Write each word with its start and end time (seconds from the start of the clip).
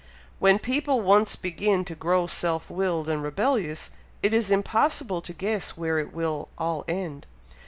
When 0.39 0.57
people 0.57 1.01
once 1.01 1.35
begin 1.35 1.85
to 1.85 1.93
grow 1.93 2.25
self 2.25 2.71
willed 2.71 3.07
and 3.07 3.21
rebellious, 3.21 3.91
it 4.23 4.33
is 4.33 4.49
impossible 4.49 5.21
to 5.21 5.31
guess 5.31 5.77
where 5.77 5.99
it 5.99 6.11
will 6.11 6.49
all 6.57 6.83
end! 6.87 7.27